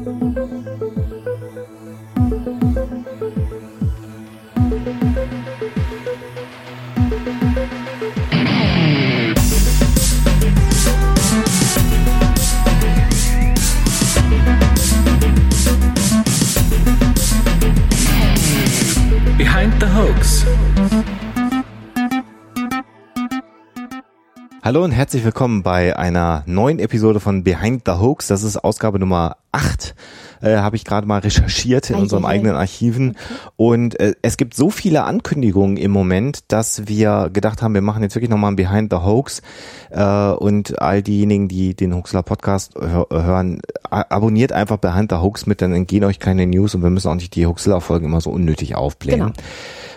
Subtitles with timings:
[0.00, 0.14] Behind
[19.80, 20.46] the Hoax.
[24.62, 28.28] Hallo und herzlich willkommen bei einer neuen Episode von Behind the Hoax.
[28.28, 29.94] Das ist Ausgabe Nummer 8.
[30.42, 32.30] Äh, Habe ich gerade mal recherchiert in unseren ei, ei.
[32.32, 33.16] eigenen Archiven.
[33.56, 38.02] Und äh, es gibt so viele Ankündigungen im Moment, dass wir gedacht haben, wir machen
[38.02, 39.42] jetzt wirklich nochmal ein Behind the Hoax.
[39.90, 43.60] Äh, und all diejenigen, die den Hoaxler Podcast hör hören,
[43.90, 47.14] abonniert einfach Behind the Hoax mit, dann entgehen euch keine News und wir müssen auch
[47.14, 49.20] nicht die Hoaxler-Folgen immer so unnötig aufblähen.
[49.20, 49.32] Genau.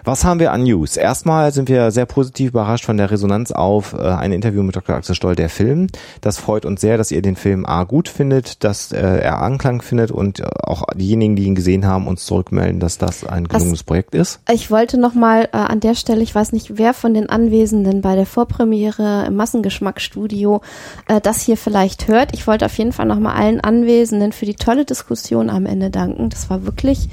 [0.05, 0.97] Was haben wir an News?
[0.97, 4.95] Erstmal sind wir sehr positiv überrascht von der Resonanz auf äh, ein Interview mit Dr.
[4.95, 5.88] Axel Stoll, der Film.
[6.20, 9.81] Das freut uns sehr, dass ihr den Film A gut findet, dass äh, er Anklang
[9.81, 13.83] findet und äh, auch diejenigen, die ihn gesehen haben, uns zurückmelden, dass das ein gelungenes
[13.83, 14.39] Projekt ist.
[14.52, 18.16] Ich wollte nochmal äh, an der Stelle, ich weiß nicht, wer von den Anwesenden bei
[18.16, 20.61] der Vorpremiere im Massengeschmacksstudio
[21.08, 22.33] äh, das hier vielleicht hört.
[22.33, 26.30] Ich wollte auf jeden Fall nochmal allen Anwesenden für die tolle Diskussion am Ende danken.
[26.30, 27.09] Das war wirklich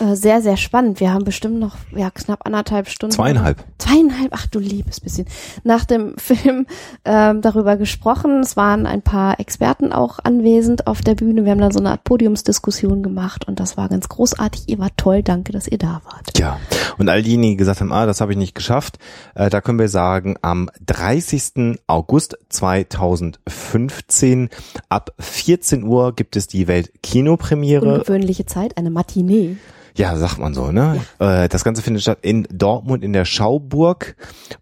[0.00, 1.00] äh, sehr, sehr spannend.
[1.00, 3.14] Wir haben bestimmt noch ja, knapp anderthalb Stunden.
[3.14, 3.64] Zweieinhalb.
[3.78, 5.26] Zweieinhalb, ach du liebes bisschen.
[5.64, 6.66] Nach dem Film
[7.04, 8.40] ähm, darüber gesprochen.
[8.40, 11.44] Es waren ein paar Experten auch anwesend auf der Bühne.
[11.44, 14.68] Wir haben dann so eine Art Podiumsdiskussion gemacht und das war ganz großartig.
[14.68, 15.22] Ihr wart toll.
[15.22, 16.38] Danke, dass ihr da wart.
[16.38, 16.58] Ja.
[16.96, 18.98] Und all diejenigen, die gesagt haben, ah, das habe ich nicht geschafft,
[19.34, 21.78] äh, da können wir sagen, am 30.
[21.86, 24.48] August 2015
[24.88, 29.56] ab 14 Uhr gibt es die Weltkinopremiere Ungewöhnliche Zeit, eine Matinee.
[29.98, 31.04] Ja, sagt man so, ne?
[31.18, 34.14] Äh, das Ganze findet statt in Dortmund in der Schauburg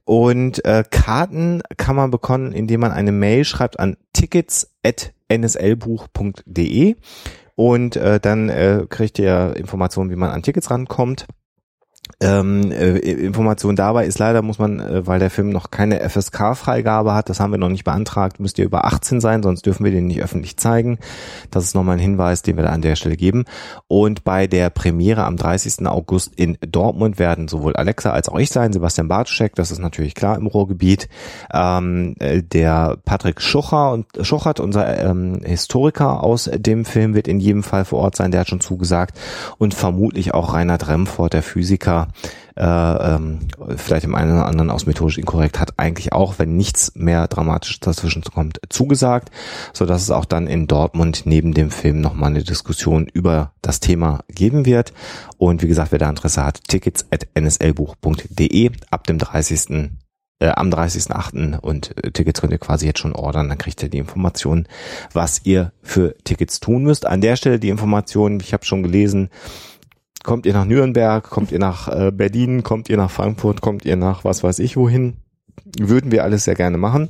[0.04, 6.96] und äh, Karten kann man bekommen, indem man eine Mail schreibt an tickets@nslbuch.de
[7.54, 11.26] und äh, dann äh, kriegt ihr Informationen, wie man an Tickets rankommt.
[12.18, 17.12] Ähm, äh, Information dabei ist leider, muss man, äh, weil der Film noch keine FSK-Freigabe
[17.12, 19.92] hat, das haben wir noch nicht beantragt, müsst ihr über 18 sein, sonst dürfen wir
[19.92, 20.98] den nicht öffentlich zeigen.
[21.50, 23.44] Das ist nochmal ein Hinweis, den wir da an der Stelle geben.
[23.86, 25.86] Und bei der Premiere am 30.
[25.86, 30.14] August in Dortmund werden sowohl Alexa als auch ich sein, Sebastian Bartschek, das ist natürlich
[30.14, 31.08] klar im Ruhrgebiet,
[31.52, 37.40] ähm, äh, der Patrick Schucher und Schuchert, unser ähm, Historiker aus dem Film, wird in
[37.40, 39.18] jedem Fall vor Ort sein, der hat schon zugesagt
[39.58, 41.95] und vermutlich auch Reinhard Remford, der Physiker,
[42.56, 43.40] äh, ähm,
[43.76, 47.80] vielleicht im einen oder anderen aus methodisch inkorrekt, hat eigentlich auch, wenn nichts mehr dramatisch
[47.80, 49.30] dazwischen kommt, zugesagt,
[49.72, 53.80] so dass es auch dann in Dortmund neben dem Film nochmal eine Diskussion über das
[53.80, 54.92] Thema geben wird.
[55.38, 59.90] Und wie gesagt, wer da Interesse hat, tickets at nslbuch.de ab dem 30.
[60.38, 61.58] Äh, am 30.8.
[61.60, 64.68] und äh, Tickets könnt ihr quasi jetzt schon ordern, dann kriegt ihr die Informationen,
[65.14, 67.06] was ihr für Tickets tun müsst.
[67.06, 69.30] An der Stelle die Informationen, ich habe schon gelesen,
[70.26, 73.96] kommt ihr nach Nürnberg, kommt ihr nach äh, Berlin, kommt ihr nach Frankfurt, kommt ihr
[73.96, 75.18] nach was weiß ich wohin,
[75.78, 77.08] würden wir alles sehr gerne machen.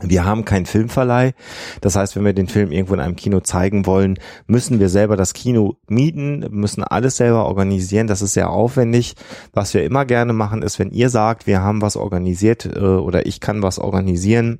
[0.00, 1.34] Wir haben keinen Filmverleih.
[1.82, 5.16] Das heißt, wenn wir den Film irgendwo in einem Kino zeigen wollen, müssen wir selber
[5.16, 8.08] das Kino mieten, müssen alles selber organisieren.
[8.08, 9.14] Das ist sehr aufwendig.
[9.52, 13.26] Was wir immer gerne machen, ist, wenn ihr sagt, wir haben was organisiert äh, oder
[13.26, 14.58] ich kann was organisieren,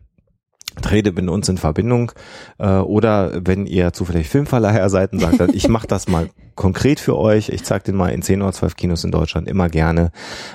[0.81, 2.12] tretet mit uns in Verbindung
[2.59, 7.00] äh, oder wenn ihr zufällig Filmverleiher seid und sagt, dann, ich mache das mal konkret
[7.00, 10.12] für euch, ich zeige den mal in 10 oder 12 Kinos in Deutschland immer gerne.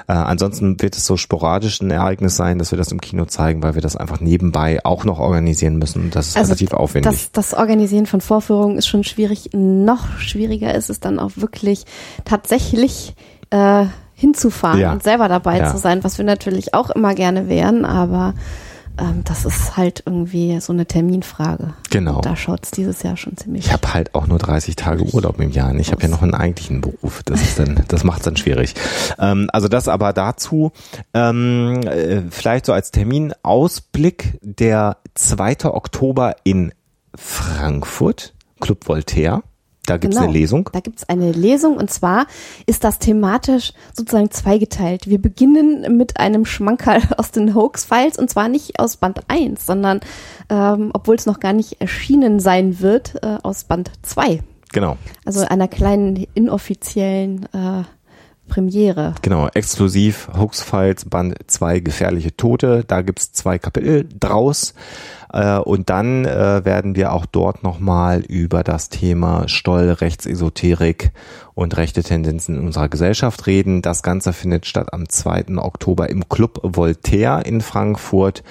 [0.07, 3.63] Äh, ansonsten wird es so sporadisch ein Ereignis sein, dass wir das im Kino zeigen,
[3.63, 7.11] weil wir das einfach nebenbei auch noch organisieren müssen und das ist Also relativ aufwendig.
[7.11, 9.50] Das, das Organisieren von Vorführungen ist schon schwierig.
[9.53, 11.85] Noch schwieriger ist es dann auch wirklich
[12.25, 13.16] tatsächlich
[13.50, 14.91] äh, hinzufahren Ja.
[14.91, 15.72] und selber dabei Ja.
[15.72, 18.33] zu sein, was wir natürlich auch immer gerne wären, aber
[18.99, 21.73] ähm, das ist halt irgendwie so eine Terminfrage.
[21.89, 22.17] Genau.
[22.17, 23.65] Und da schaut's dieses Jahr schon ziemlich.
[23.65, 25.71] Ich habe halt auch nur 30 Tage Urlaub im Jahr.
[25.71, 27.23] und Ich habe ja noch einen eigentlichen Beruf.
[27.23, 28.73] Das ist dann, das macht's dann schwierig.
[29.19, 30.71] Ähm, also das aber dazu.
[31.13, 35.65] Ähm, äh, vielleicht so als Terminausblick der 2.
[35.65, 36.73] Oktober in
[37.15, 39.43] Frankfurt, Club Voltaire.
[39.87, 40.65] Da gibt's eine Lesung.
[40.65, 40.73] Genau.
[40.73, 42.27] Da gibt's eine Lesung und zwar
[42.65, 45.07] ist das thematisch sozusagen zweigeteilt.
[45.07, 50.01] Wir beginnen mit einem Schmankerl aus den Hoax-Files und zwar nicht aus Band 1, sondern
[50.50, 54.44] ähm, obwohl es noch gar nicht erschienen sein wird, äh, aus Band 2.
[54.73, 54.97] Genau.
[55.23, 57.83] Also einer kleinen inoffiziellen äh,
[58.47, 59.15] Premiere.
[59.21, 62.83] Genau, exklusiv Hoax Files Band 2 Gefährliche Tote.
[62.85, 64.73] Da gibt's zwei Kapitel draus.
[65.31, 71.12] Äh, und dann äh, werden wir auch dort nochmal über das Thema Stoll, Rechtsesoterik
[71.57, 73.81] und rechte Tendenzen in unserer Gesellschaft reden.
[73.81, 75.57] Das Ganze findet statt am 2.
[75.57, 78.44] Oktober im Club Voltaire in Frankfurt.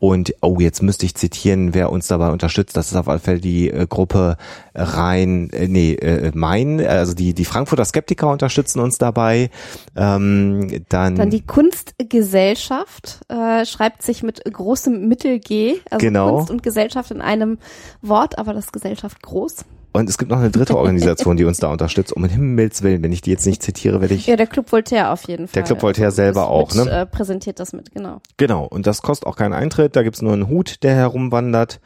[0.00, 2.76] Und oh, jetzt müsste ich zitieren, wer uns dabei unterstützt.
[2.76, 4.36] Das ist auf alle Fälle die äh, Gruppe
[4.74, 9.50] Rhein, äh, nee, äh, Main, also die, die Frankfurter Skeptiker unterstützen uns dabei.
[9.96, 16.36] Ähm, dann, dann die Kunstgesellschaft äh, schreibt sich mit großem Mittel G, also Genau.
[16.36, 17.58] Kunst und Gesellschaft in einem
[18.02, 19.64] Wort, aber das Gesellschaft groß.
[19.92, 22.12] und es gibt noch eine dritte Organisation, die uns da unterstützt.
[22.12, 25.10] Um Himmels Willen, wenn ich die jetzt nicht zitiere, werde ich Ja, der Club Voltaire
[25.10, 25.54] auf jeden Fall.
[25.54, 26.90] Der Club Voltaire selber Ist auch, mit, ne?
[27.00, 28.20] Äh, präsentiert das mit, genau.
[28.36, 31.80] Genau, und das kostet auch keinen Eintritt, da gibt's nur einen Hut, der herumwandert.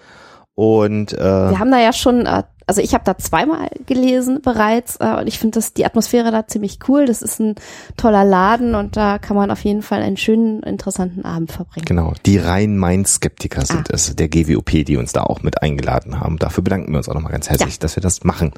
[0.54, 4.96] Und äh, Wir haben da ja schon, äh, also ich habe da zweimal gelesen bereits
[5.00, 7.06] äh, und ich finde das die Atmosphäre da ziemlich cool.
[7.06, 7.54] Das ist ein
[7.96, 11.84] toller Laden und da kann man auf jeden Fall einen schönen, interessanten Abend verbringen.
[11.86, 13.94] genau, die Rhein-Main-Skeptiker sind Ah.
[13.94, 16.38] es, der GWOP, die uns da auch mit eingeladen haben.
[16.38, 17.80] Dafür bedanken wir uns auch nochmal ganz herzlich, Ja.
[17.80, 18.52] dass wir das machen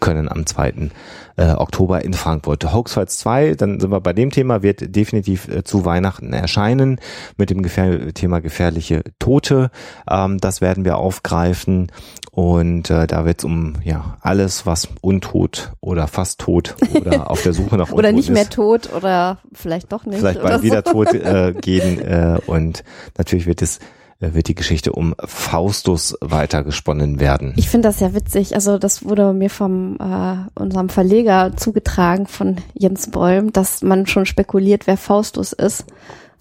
[0.00, 0.90] können am 2.
[1.36, 2.72] Äh, Oktober in Frankfurt.
[2.72, 7.00] Hoaxfiles 2, dann sind wir bei dem Thema, wird definitiv äh, zu Weihnachten erscheinen
[7.36, 9.70] mit dem Gefähr Thema gefährliche Tote.
[10.08, 11.90] Ähm, das werden wir aufgreifen
[12.32, 17.42] und äh, da wird es um ja alles, was untot oder fast tot oder auf
[17.42, 18.52] der Suche nach Oder nicht mehr ist.
[18.52, 20.20] tot oder vielleicht doch nicht.
[20.20, 20.62] vielleicht bald so.
[20.62, 22.84] wieder tot äh, gehen äh, und
[23.16, 23.78] natürlich wird es
[24.20, 27.54] wird die Geschichte um Faustus weitergesponnen werden.
[27.56, 28.54] Ich finde das ja witzig.
[28.54, 34.26] Also das wurde mir vom äh, unserem Verleger zugetragen von Jens Bäum, dass man schon
[34.26, 35.86] spekuliert, wer Faustus ist.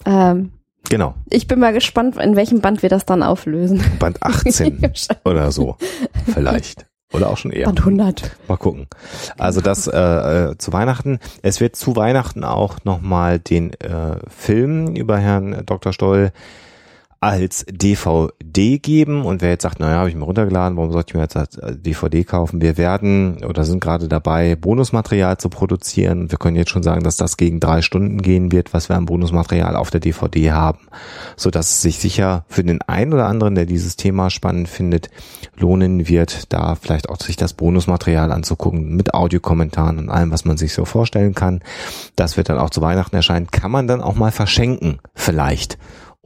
[0.06, 0.52] Ähm,
[0.90, 3.84] Genau, ich bin mal gespannt, in welchem Band wir das dann auflösen.
[4.00, 4.82] Band 18
[5.25, 5.75] oder so
[6.34, 6.88] vielleicht.
[7.12, 7.66] Oder auch schon eher.
[7.66, 8.32] Band 100.
[8.48, 8.88] Mal gucken.
[9.38, 11.20] Also das äh, äh, zu Weihnachten.
[11.42, 15.92] Es wird zu Weihnachten auch nochmal den äh, Film über Herrn Dr.
[15.92, 16.32] Stoll
[17.21, 21.16] als DVD geben und wer jetzt sagt, naja, habe ich mir runtergeladen, warum sollte ich
[21.16, 22.62] mir jetzt als äh, DVD kaufen?
[22.62, 26.31] Wir werden oder sind gerade dabei, Bonusmaterial zu produzieren.
[26.31, 29.06] Wir können jetzt schon sagen, dass das gegen drei Stunden gehen wird, was wir an
[29.06, 30.80] Bonusmaterial auf der DVD haben,
[31.36, 35.10] so dass es sich sicher für den einen oder anderen, der dieses Thema spannend findet,
[35.57, 40.56] lohnen wird, da vielleicht auch sich das Bonusmaterial anzugucken mit Audiokommentaren und allem, was man
[40.56, 41.60] sich so vorstellen kann.
[42.15, 43.48] Das wird dann auch zu Weihnachten erscheinen.
[43.48, 45.77] Kann man dann auch mal verschenken, vielleicht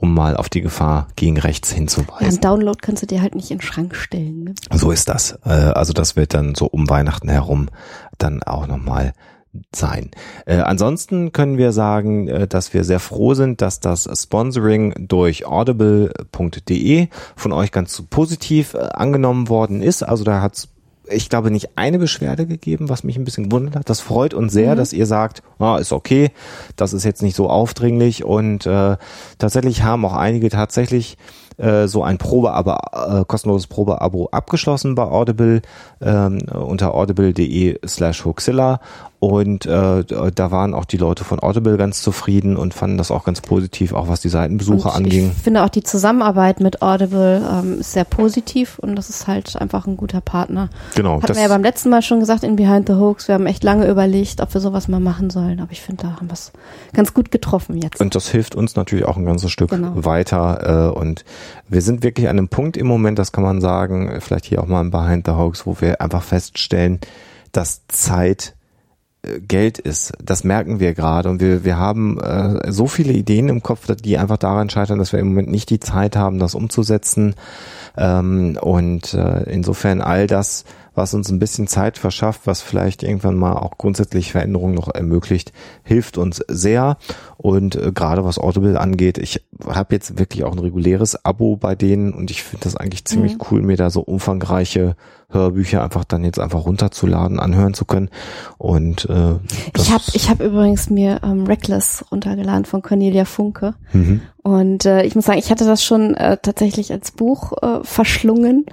[0.03, 2.27] um mal auf die Gefahr gegen rechts Ja, hinzuweisen.
[2.27, 4.43] ein Download kannst du dir halt nicht in den Schrank stellen.
[4.43, 4.53] Ne?
[4.73, 5.39] So ist das.
[5.45, 7.69] Äh, Also das wird dann so um Weihnachten herum
[8.17, 9.13] dann auch nochmal
[9.73, 10.11] sein.
[10.45, 15.45] Äh, ansonsten können wir sagen, äh, dass wir sehr froh sind, dass das Sponsoring durch
[15.45, 20.03] audible.de von euch ganz positiv äh, angenommen worden ist.
[20.03, 20.67] Also da hat's
[21.09, 23.89] ich glaube, nicht eine Beschwerde gegeben, was mich ein bisschen gewundert hat.
[23.89, 26.31] Das freut uns sehr, dass ihr sagt, ah, ist okay,
[26.75, 28.23] das ist jetzt nicht so aufdringlich.
[28.23, 28.97] Und äh,
[29.37, 31.17] tatsächlich haben auch einige tatsächlich
[31.57, 32.79] äh, so ein Probe, aber
[33.21, 35.61] äh, kostenloses Probeabo abgeschlossen bei Audible
[36.01, 38.79] ähm, unter audible.de slash Hoaxilla
[39.23, 43.23] und äh, da waren auch die Leute von Audible ganz zufrieden und fanden das auch
[43.23, 45.31] ganz positiv, auch was die Seitenbesuche Und anging.
[45.33, 49.55] Ich finde auch die Zusammenarbeit mit Audible ähm, ist sehr positiv und das ist halt
[49.55, 50.69] einfach ein guter Partner.
[50.95, 53.29] Genau, Hatten wir ja beim letzten Mal schon gesagt in Behind the Hoax.
[53.29, 55.61] Wir haben echt lange überlegt, ob wir sowas mal machen sollen.
[55.61, 56.51] Aber ich finde, da haben wir es
[56.91, 58.01] ganz gut getroffen jetzt.
[58.01, 59.93] Und das hilft uns natürlich auch ein ganzes Stück Genau.
[59.95, 60.89] weiter.
[60.93, 61.23] Äh, und
[61.69, 64.67] wir sind wirklich an einem Punkt im Moment, das kann man sagen, vielleicht hier auch
[64.67, 66.99] mal im Behind the Hoax, wo wir einfach feststellen,
[67.53, 68.55] dass Zeit
[69.47, 70.13] Geld ist.
[70.23, 71.29] Das merken wir gerade.
[71.29, 75.13] Und wir, wir haben äh, so viele Ideen im Kopf, die einfach daran scheitern, dass
[75.13, 77.35] wir im Moment nicht die Zeit haben, das umzusetzen.
[77.97, 83.35] Ähm, und äh, insofern all das, was uns ein bisschen Zeit verschafft, was vielleicht irgendwann
[83.35, 85.51] mal auch grundsätzlich Veränderungen noch ermöglicht,
[85.83, 86.97] hilft uns sehr.
[87.37, 91.75] Und äh, gerade was Audible angeht, ich habe jetzt wirklich auch ein reguläres Abo bei
[91.75, 93.41] denen und ich finde das eigentlich ziemlich Mhm.
[93.51, 94.95] cool, mir da so umfangreiche
[95.29, 98.09] Hörbücher einfach dann jetzt einfach runterzuladen, anhören zu können.
[98.59, 99.35] Und äh,
[99.75, 103.73] Ich habe ich hab übrigens mir ähm, Reckless runtergeladen von Cornelia Funke.
[103.93, 104.21] mhm.
[104.43, 108.65] Und äh, ich muss sagen, ich hatte das schon äh, tatsächlich als Buch äh, verschlungen.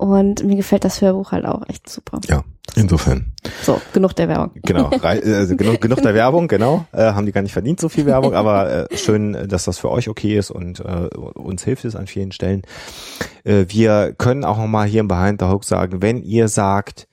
[0.00, 2.20] Und mir gefällt das Hörbuch halt auch echt super.
[2.26, 2.42] ja,
[2.74, 3.32] insofern.
[3.62, 4.50] So, genug der Werbung.
[4.62, 6.86] Genau, rei- also genug, genug der Werbung, genau.
[6.92, 9.90] Äh, haben die gar nicht verdient, so viel Werbung, aber äh, schön, dass das für
[9.90, 12.62] euch okay ist und äh, uns hilft es an vielen Stellen.
[13.44, 17.06] Äh, wir können auch noch mal hier im Behind the Hoax sagen, wenn ihr sagt,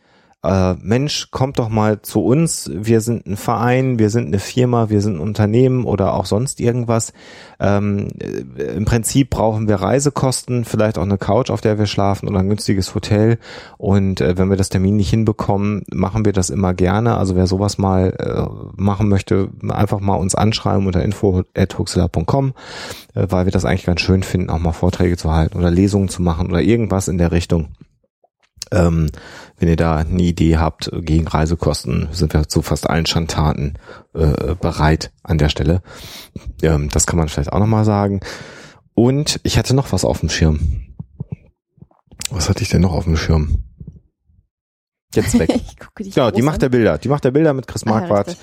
[0.44, 4.90] äh, Mensch, kommt doch mal zu uns, wir sind ein Verein, wir sind eine Firma,
[4.90, 7.12] wir sind ein Unternehmen oder auch sonst irgendwas.
[7.60, 12.30] Ähm, äh, Im Prinzip brauchen wir Reisekosten, vielleicht auch eine Couch, auf der wir schlafen
[12.30, 13.40] oder ein günstiges Hotel.
[13.78, 17.18] Und äh, wenn wir das Termin nicht hinbekommen, machen wir das immer gerne.
[17.18, 22.54] Also wer sowas mal äh, machen möchte, einfach mal uns anschreiben unter info.huxela.com,
[23.16, 26.10] äh, weil wir das eigentlich ganz schön finden, auch mal Vorträge zu halten oder Lesungen
[26.10, 27.70] zu machen oder irgendwas in der Richtung.
[28.72, 29.10] Ähm,
[29.58, 33.76] wenn ihr da eine Idee habt gegen Reisekosten, sind wir zu fast allen Schandtaten
[34.14, 35.82] äh, bereit an der Stelle.
[36.62, 38.20] Ähm, das kann man vielleicht auch nochmal sagen.
[38.94, 40.60] Und ich hatte noch was auf dem Schirm.
[42.30, 43.64] Was hatte ich denn noch auf dem Schirm?
[45.14, 45.50] Jetzt weg.
[45.56, 46.98] ich gucke dich Ja, die macht der Bilder.
[46.98, 48.38] Die macht der Bilder mit Chris Ah, Marquardt.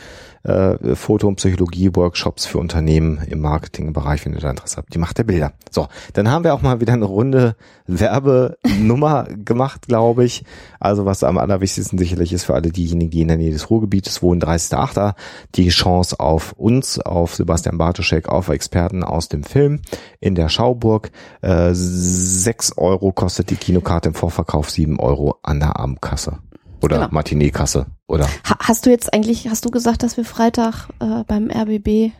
[0.44, 4.94] Äh, Foto- und Psychologie-Workshops für Unternehmen im Marketingbereich, wenn ihr da Interesse habt.
[4.94, 5.52] Die macht der Bilder.
[5.70, 10.44] So, dann haben wir auch mal wieder eine runde Werbenummer gemacht, glaube ich.
[10.80, 14.22] Also was am allerwichtigsten sicherlich ist für alle diejenigen, die in der Nähe des Ruhrgebietes
[14.22, 15.14] wohnen, 30.8.
[15.54, 19.80] die Chance auf uns, auf Sebastian Bartoschek, auf Experten aus dem Film
[20.20, 21.10] in der Schauburg.
[21.40, 26.38] Äh, 6 Euro kostet die Kinokarte im Vorverkauf, 7 Euro an der Abendkasse.
[26.84, 27.08] Oder Genau.
[27.12, 27.86] Matinee-Kasse.
[28.06, 32.12] Oder Ha hast du jetzt eigentlich, hast du gesagt, dass wir Freitag äh, beim RBB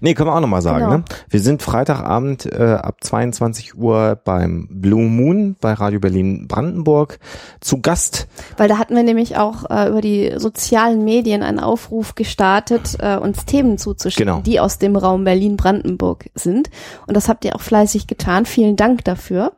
[0.00, 0.84] Nee, können wir auch nochmal sagen.
[0.86, 0.96] Genau.
[0.98, 1.04] Ne?
[1.28, 7.20] Wir sind Freitagabend äh, ab 22 Uhr beim Blue Moon bei Radio Berlin Brandenburg
[7.60, 8.26] zu Gast.
[8.56, 13.18] Weil da hatten wir nämlich auch äh, über die sozialen Medien einen Aufruf gestartet, äh,
[13.18, 14.40] uns Themen zuzuschicken, Genau.
[14.42, 16.70] die aus dem Raum Berlin-Brandenburg sind.
[17.06, 18.46] Und das habt ihr auch fleißig getan.
[18.46, 19.52] Vielen Dank dafür.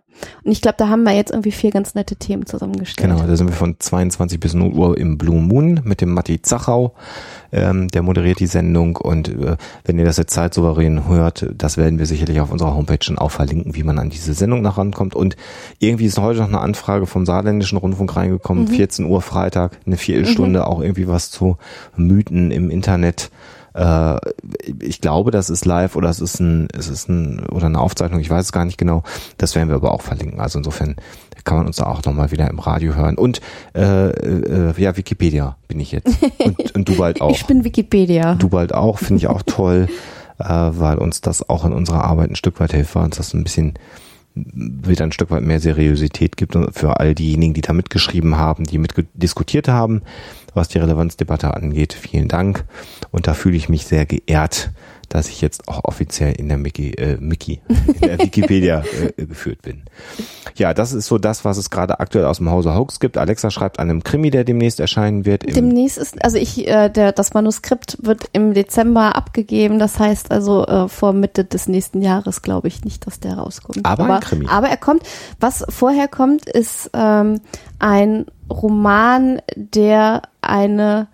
[0.45, 3.09] Und ich glaube, da haben wir jetzt irgendwie vier ganz nette Themen zusammengestellt.
[3.09, 6.43] Genau, da sind wir von 22 bis 0 Uhr im Blue Moon mit dem Matti
[6.43, 6.95] Zachau.
[7.53, 11.99] Ähm, der moderiert die Sendung und äh, wenn ihr das jetzt zeitsouverän hört, das werden
[11.99, 15.17] wir sicherlich auf unserer Homepage schon auch verlinken, wie man an diese Sendung noch rankommt.
[15.17, 15.37] Und
[15.81, 20.67] irgendwie ist heute noch eine Anfrage vom Saarländischen Rundfunk reingekommen, 14 Uhr Freitag, eine Viertelstunde,
[20.67, 21.57] auch irgendwie was zu
[21.97, 23.31] Mythen im Internet.
[23.75, 24.17] Äh,
[24.81, 28.21] ich glaube, das ist live oder es ist ein, es ist ein oder eine Aufzeichnung,
[28.21, 29.03] ich weiß es gar nicht genau.
[29.39, 30.41] Das werden wir aber auch verlinken.
[30.41, 30.97] Also insofern
[31.45, 33.17] kann man uns da auch nochmal wieder im Radio hören.
[33.17, 33.41] Und
[33.75, 36.19] äh, äh, ja, Wikipedia bin ich jetzt.
[36.45, 37.31] Und, und du bald auch.
[37.31, 38.35] Ich bin Wikipedia.
[38.35, 39.89] Du bald auch, finde ich auch toll,
[40.39, 43.35] äh, weil uns das auch in unserer Arbeit ein Stück weit hilft, weil uns das
[43.35, 43.75] ein bisschen
[44.35, 48.79] wieder ein Stück weit mehr Seriosität gibt für all diejenigen, die da mitgeschrieben haben, die
[48.79, 50.03] mitdiskutiert haben,
[50.55, 51.93] was die Relevanzdebatte angeht.
[51.93, 52.65] Vielen Dank.
[53.11, 54.71] Und da fühle ich mich sehr geehrt,
[55.11, 58.85] dass ich jetzt auch offiziell in der Mickey, äh, Mickey, in der Wikipedia
[59.17, 59.83] äh, geführt bin.
[60.55, 63.19] Ja, das ist so das, was es gerade aktuell aus dem Hause Hoax gibt.
[63.19, 65.45] Alexa schreibt an einem Krimi, der demnächst erscheinen wird.
[65.55, 69.81] Demnächst ist, also ich, äh, der, das Manuskript wird im Dezember abgegeben.
[69.81, 73.85] Das heißt also äh, vor Mitte des nächsten Jahres glaube ich nicht, dass der rauskommt.
[73.85, 74.47] Aber ein Krimi.
[74.49, 75.03] aber er kommt.
[75.41, 77.41] Was vorher kommt, ist ähm,
[77.81, 81.09] ein Roman, der eine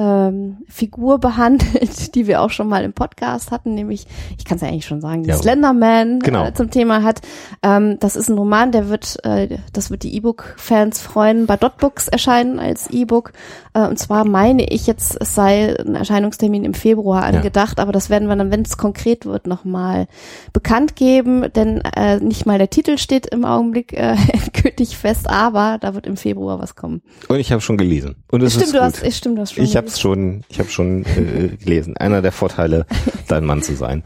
[0.00, 4.06] ähm, Figur behandelt, die wir auch schon mal im Podcast hatten, nämlich,
[4.38, 5.36] ich kann es ja eigentlich schon sagen, die Ja.
[5.36, 6.46] Slenderman Genau.
[6.46, 7.20] äh, zum Thema hat.
[7.62, 12.08] Ähm, das ist ein Roman, der wird, äh, das wird die E-Book-Fans freuen, bei Dotbooks
[12.08, 13.32] erscheinen als E-Book.
[13.74, 18.08] Äh, und zwar meine ich jetzt, es sei ein Erscheinungstermin im Februar angedacht, aber das
[18.08, 20.06] werden wir dann, wenn es konkret wird, nochmal
[20.54, 25.76] bekannt geben, denn äh, nicht mal der Titel steht im Augenblick äh, endgültig fest, aber
[25.80, 27.02] da wird im Februar was kommen.
[27.28, 28.16] Und ich habe schon gelesen.
[28.30, 28.86] Und es stimmt, ist du gut.
[28.86, 29.64] hast, äh, stimmt, du hast schon.
[29.64, 31.96] Ich habe es schon, ich habe schon äh, gelesen.
[31.96, 32.86] Einer der Vorteile,
[33.28, 34.02] dein Mann zu sein.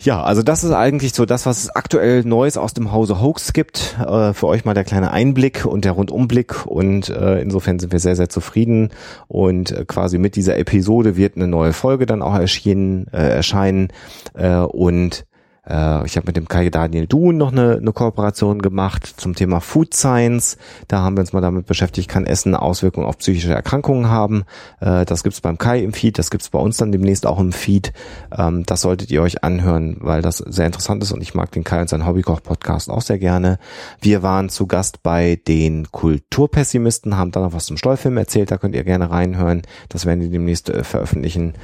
[0.00, 3.52] Ja, also das ist eigentlich so das, was es aktuell Neues aus dem Hause Hoax
[3.52, 3.96] gibt.
[3.98, 6.66] Äh, für euch mal der kleine Einblick und der Rundumblick.
[6.66, 8.90] Und äh, insofern sind wir sehr, sehr zufrieden.
[9.26, 13.88] Und äh, quasi mit dieser Episode wird eine neue Folge dann auch erschienen, äh, erscheinen.
[14.34, 15.24] Äh, und
[15.68, 19.60] äh, ich habe mit dem Kai Daniel Duhn noch eine, eine Kooperation gemacht zum Thema
[19.60, 20.56] Food Science.
[20.88, 24.44] Da haben wir uns mal damit beschäftigt, kann Essen Auswirkungen auf psychische Erkrankungen haben.
[24.80, 27.52] Äh, das gibt's beim Kai im Feed, das gibt's bei uns dann demnächst auch im
[27.52, 27.92] Feed.
[28.36, 31.64] Ähm, das solltet ihr euch anhören, weil das sehr interessant ist und ich mag den
[31.64, 33.58] Kai und seinen Hobbykoch-Podcast auch sehr gerne.
[34.00, 38.58] Wir waren zu Gast bei den Kulturpessimisten, haben da noch was zum Steuerfilm erzählt, da
[38.58, 39.62] könnt ihr gerne reinhören.
[39.88, 41.54] Das werden die demnächst äh, veröffentlichen.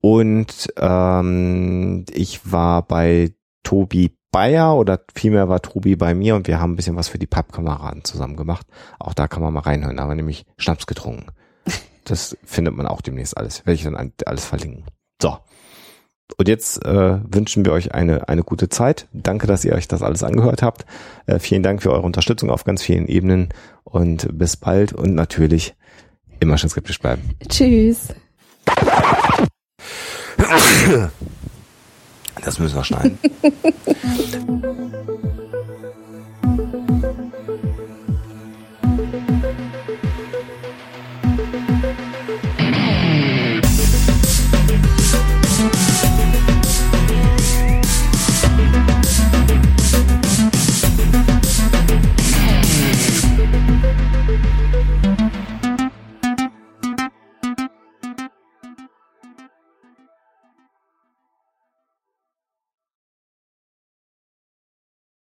[0.00, 3.32] Und ähm, ich war bei
[3.64, 7.18] Tobi Bayer oder vielmehr war Tobi bei mir und wir haben ein bisschen was für
[7.18, 8.66] die Pappkameraden zusammen gemacht.
[8.98, 11.26] Auch da kann man mal reinhören, da haben wir nämlich Schnaps getrunken.
[12.06, 13.64] Das findet man auch demnächst alles.
[13.64, 14.84] Werde ich dann an- alles verlinken.
[15.22, 15.38] So.
[16.36, 19.08] Und jetzt äh, wünschen wir euch eine, eine gute Zeit.
[19.14, 20.84] Danke, dass ihr euch das alles angehört habt.
[21.26, 23.48] Äh, vielen Dank für eure Unterstützung auf ganz vielen Ebenen
[23.84, 25.76] und bis bald und natürlich
[26.40, 27.22] immer schön skeptisch bleiben.
[27.48, 28.08] Tschüss.
[32.44, 33.18] Das müssen wir schneiden.